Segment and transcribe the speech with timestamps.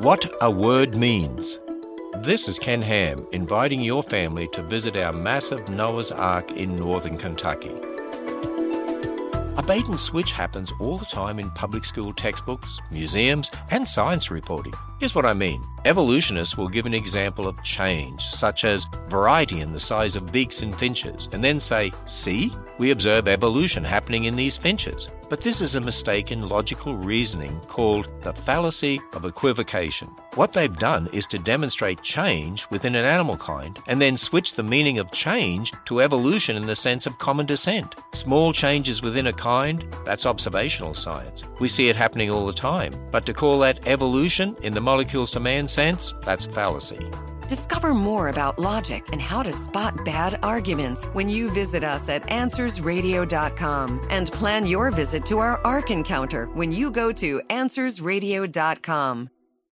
[0.00, 1.58] What a word means.
[2.20, 7.18] This is Ken Ham inviting your family to visit our massive Noah's Ark in northern
[7.18, 7.74] Kentucky.
[9.58, 14.30] A bait and switch happens all the time in public school textbooks, museums, and science
[14.30, 14.72] reporting.
[15.00, 15.64] Here's what I mean.
[15.86, 20.60] Evolutionists will give an example of change, such as variety in the size of beaks
[20.60, 25.08] in finches, and then say, See, we observe evolution happening in these finches.
[25.30, 30.08] But this is a mistake in logical reasoning called the fallacy of equivocation.
[30.34, 34.64] What they've done is to demonstrate change within an animal kind and then switch the
[34.64, 37.94] meaning of change to evolution in the sense of common descent.
[38.12, 41.44] Small changes within a kind, that's observational science.
[41.60, 42.92] We see it happening all the time.
[43.12, 46.98] But to call that evolution in the molecules to man sense, that's fallacy.
[47.48, 52.22] Discover more about logic and how to spot bad arguments when you visit us at
[52.28, 59.30] AnswersRadio.com and plan your visit to our Ark encounter when you go to AnswersRadio.com.